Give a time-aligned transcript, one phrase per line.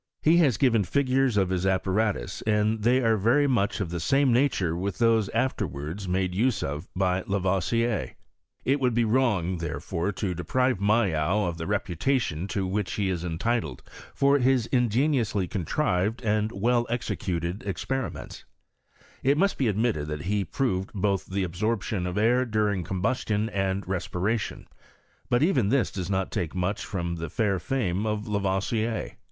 [0.23, 4.33] He liHH given ti^turcs of his apparatus, and they are very much of the same
[4.33, 8.15] nature with those afterwards made use of by Lavoisier.
[8.65, 13.23] It would be wrong, tlierefure, to deprive Mayow of the reputation to which he is
[13.23, 13.83] entitled
[14.15, 18.43] for hia ingeniously contrived and well executed experiments,
[19.21, 23.49] it must be ad inittcHt that he proved both the absorption of air duiing combustion
[23.51, 24.65] and respiration;
[25.29, 25.93] but even this PA0GRX8S 07 CHEMISTRY IN TRANCE.
[25.93, 29.11] 99 does not take much from the fair fame of Lavoisier.